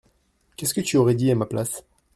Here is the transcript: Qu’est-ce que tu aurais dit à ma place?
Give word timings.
Qu’est-ce 0.57 0.73
que 0.73 0.81
tu 0.81 0.97
aurais 0.97 1.13
dit 1.13 1.29
à 1.29 1.35
ma 1.35 1.45
place? 1.45 1.83